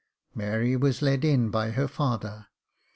[0.33, 2.47] Mary was led in by her father.